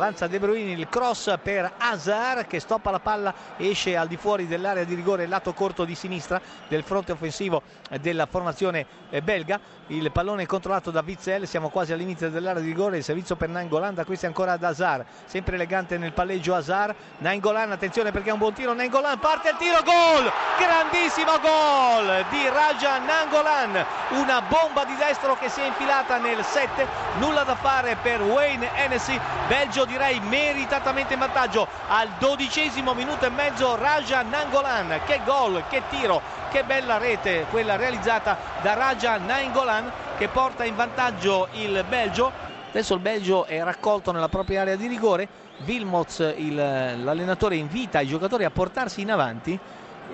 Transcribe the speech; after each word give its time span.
Avanza 0.00 0.28
De 0.28 0.38
Bruyne, 0.38 0.72
il 0.72 0.88
cross 0.88 1.30
per 1.42 1.72
Hazard 1.76 2.46
che 2.46 2.58
stoppa 2.58 2.90
la 2.90 3.00
palla, 3.00 3.34
esce 3.58 3.98
al 3.98 4.08
di 4.08 4.16
fuori 4.16 4.46
dell'area 4.46 4.84
di 4.84 4.94
rigore, 4.94 5.26
lato 5.26 5.52
corto 5.52 5.84
di 5.84 5.94
sinistra 5.94 6.40
del 6.68 6.82
fronte 6.84 7.12
offensivo 7.12 7.60
della 8.00 8.24
formazione 8.24 8.86
eh, 9.10 9.20
belga. 9.20 9.60
Il 9.88 10.10
pallone 10.10 10.46
controllato 10.46 10.90
da 10.90 11.02
Witzel, 11.04 11.46
siamo 11.46 11.68
quasi 11.68 11.92
all'inizio 11.92 12.30
dell'area 12.30 12.62
di 12.62 12.68
rigore, 12.68 12.96
il 12.96 13.04
servizio 13.04 13.36
per 13.36 13.50
Nainggolan, 13.50 14.02
questo 14.06 14.24
è 14.24 14.28
ancora 14.28 14.52
ad 14.52 14.62
Hazard, 14.62 15.04
sempre 15.26 15.56
elegante 15.56 15.98
nel 15.98 16.12
palleggio 16.12 16.54
Hazard. 16.54 16.94
Nainggolan, 17.18 17.72
attenzione 17.72 18.10
perché 18.10 18.30
è 18.30 18.32
un 18.32 18.38
buon 18.38 18.54
tiro, 18.54 18.72
Nainggolan 18.72 19.18
parte 19.18 19.50
il 19.50 19.56
tiro, 19.58 19.82
gol! 19.82 20.32
Grandissimo 20.58 21.32
gol 21.40 22.24
di 22.30 22.48
Raja 22.48 22.98
Nangolan, 22.98 23.84
una 24.10 24.40
bomba 24.42 24.84
di 24.84 24.94
destro 24.94 25.36
che 25.36 25.50
si 25.50 25.60
è 25.60 25.66
infilata 25.66 26.16
nel 26.16 26.42
7, 26.42 26.86
nulla 27.18 27.42
da 27.42 27.56
fare 27.56 27.96
per 28.00 28.22
Wayne 28.22 28.70
Hennessy, 28.76 29.20
Belgio 29.48 29.88
direi 29.90 30.20
meritatamente 30.20 31.14
in 31.14 31.18
vantaggio 31.18 31.66
al 31.88 32.08
dodicesimo 32.18 32.94
minuto 32.94 33.26
e 33.26 33.30
mezzo 33.30 33.74
Raja 33.74 34.22
Nangolan. 34.22 35.00
Che 35.04 35.20
gol, 35.24 35.64
che 35.68 35.82
tiro, 35.90 36.22
che 36.50 36.62
bella 36.62 36.96
rete 36.96 37.46
quella 37.50 37.74
realizzata 37.74 38.38
da 38.62 38.74
Raja 38.74 39.18
Nangolan 39.18 39.90
che 40.16 40.28
porta 40.28 40.64
in 40.64 40.76
vantaggio 40.76 41.48
il 41.54 41.84
Belgio. 41.88 42.30
Adesso 42.68 42.94
il 42.94 43.00
Belgio 43.00 43.46
è 43.46 43.60
raccolto 43.64 44.12
nella 44.12 44.28
propria 44.28 44.60
area 44.60 44.76
di 44.76 44.86
rigore. 44.86 45.28
Wilmots, 45.66 46.36
l'allenatore, 46.38 47.56
invita 47.56 48.00
i 48.00 48.06
giocatori 48.06 48.44
a 48.44 48.50
portarsi 48.50 49.00
in 49.00 49.10
avanti, 49.10 49.58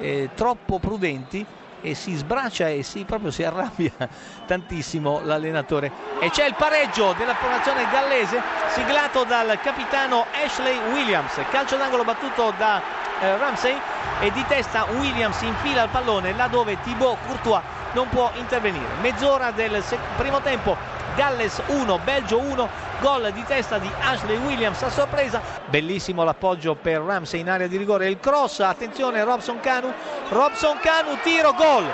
eh, 0.00 0.30
troppo 0.34 0.78
prudenti 0.78 1.44
e 1.86 1.94
si 1.94 2.16
sbraccia 2.16 2.68
e 2.68 2.82
si, 2.82 3.04
proprio 3.04 3.30
si 3.30 3.44
arrabbia 3.44 3.92
tantissimo 4.44 5.20
l'allenatore. 5.22 5.92
E 6.18 6.30
c'è 6.30 6.44
il 6.44 6.56
pareggio 6.56 7.14
della 7.16 7.34
formazione 7.36 7.86
gallese 7.92 8.42
siglato 8.70 9.22
dal 9.22 9.56
capitano 9.62 10.26
Ashley 10.44 10.76
Williams. 10.90 11.40
Calcio 11.48 11.76
d'angolo 11.76 12.02
battuto 12.02 12.52
da 12.58 12.82
eh, 13.20 13.36
Ramsey 13.36 13.78
e 14.18 14.32
di 14.32 14.44
testa 14.48 14.86
Williams 14.96 15.40
infila 15.42 15.84
il 15.84 15.88
pallone 15.90 16.34
là 16.34 16.48
dove 16.48 16.76
Thibaut 16.80 17.18
Courtois 17.24 17.62
non 17.92 18.08
può 18.08 18.32
intervenire. 18.34 18.94
Mezz'ora 19.00 19.52
del 19.52 19.80
primo 20.16 20.40
tempo 20.40 20.76
Galles 21.14 21.62
1, 21.66 22.00
Belgio 22.04 22.40
1, 22.40 22.68
gol 23.00 23.30
di 23.32 23.44
testa 23.44 23.78
di 23.78 23.90
Ashley 24.00 24.36
Williams 24.36 24.82
a 24.82 24.90
sorpresa. 24.90 25.40
Bellissimo 25.66 26.24
l'appoggio 26.24 26.74
per 26.74 27.00
Ramsey 27.00 27.40
in 27.40 27.50
area 27.50 27.66
di 27.66 27.76
rigore. 27.76 28.08
Il 28.08 28.20
cross, 28.20 28.60
attenzione 28.60 29.22
Robson 29.24 29.60
Canu, 29.60 29.92
Robson 30.28 30.78
Canu, 30.80 31.18
tiro, 31.22 31.52
gol. 31.52 31.84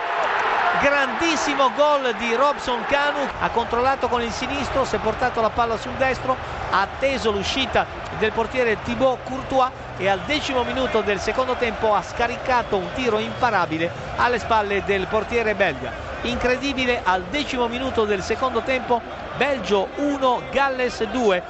Grandissimo 0.81 1.71
gol 1.77 2.15
di 2.19 2.35
Robson 2.35 2.85
Canu, 2.87 3.29
ha 3.41 3.51
controllato 3.51 4.09
con 4.09 4.23
il 4.23 4.33
sinistro, 4.33 4.85
si 4.85 4.97
è 4.97 4.99
portato 4.99 5.41
la 5.41 5.51
palla 5.51 5.77
sul 5.77 5.93
destro, 5.93 6.37
ha 6.71 6.81
atteso 6.81 7.31
l'uscita 7.31 7.87
del 8.19 8.33
portiere 8.33 8.83
Thibaut 8.83 9.23
Courtois 9.23 9.71
e 9.99 10.09
al 10.09 10.21
decimo 10.21 10.65
minuto 10.65 11.03
del 11.03 11.21
secondo 11.21 11.55
tempo 11.55 11.95
ha 11.95 12.03
scaricato 12.03 12.77
un 12.77 12.89
tiro 12.95 13.19
imparabile 13.19 13.91
alle 14.17 14.39
spalle 14.39 14.83
del 14.85 15.07
portiere 15.07 15.55
belga 15.55 16.12
incredibile 16.23 17.01
al 17.03 17.25
decimo 17.25 17.69
minuto 17.69 18.05
del 18.05 18.23
secondo 18.23 18.61
tempo 18.63 19.01
Belgio 19.37 19.89
1 19.97 20.43
Galles 20.51 21.03
2 21.05 21.43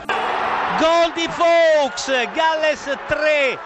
gol 0.79 1.13
di 1.15 1.29
Fox 1.29 2.11
Galles 2.33 2.99
3 3.07 3.59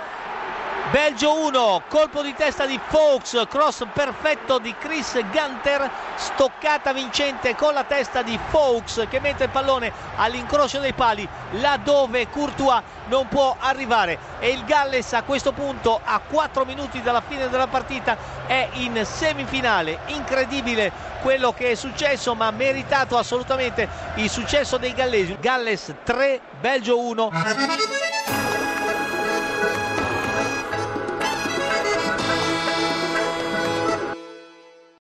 Belgio 0.90 1.36
1, 1.40 1.82
colpo 1.88 2.22
di 2.22 2.32
testa 2.32 2.64
di 2.64 2.78
Fox, 2.86 3.48
cross 3.48 3.84
perfetto 3.92 4.58
di 4.58 4.72
Chris 4.78 5.20
Gunter, 5.32 5.90
stoccata 6.14 6.92
vincente 6.92 7.56
con 7.56 7.74
la 7.74 7.82
testa 7.82 8.22
di 8.22 8.38
Fox 8.50 9.08
che 9.08 9.18
mette 9.18 9.44
il 9.44 9.50
pallone 9.50 9.92
all'incrocio 10.14 10.78
dei 10.78 10.92
pali 10.92 11.28
laddove 11.52 12.28
Courtois 12.30 12.82
non 13.06 13.26
può 13.26 13.56
arrivare 13.58 14.16
e 14.38 14.50
il 14.50 14.64
Galles 14.64 15.12
a 15.12 15.22
questo 15.22 15.50
punto 15.50 16.00
a 16.02 16.20
4 16.20 16.64
minuti 16.64 17.02
dalla 17.02 17.22
fine 17.26 17.48
della 17.48 17.66
partita 17.66 18.16
è 18.46 18.68
in 18.74 19.04
semifinale. 19.04 19.98
Incredibile 20.06 20.92
quello 21.20 21.52
che 21.52 21.72
è 21.72 21.74
successo 21.74 22.36
ma 22.36 22.52
meritato 22.52 23.18
assolutamente 23.18 23.88
il 24.14 24.30
successo 24.30 24.76
dei 24.76 24.94
gallesi. 24.94 25.36
Galles 25.40 25.92
3, 26.04 26.40
Belgio 26.60 27.00
1. 27.00 27.30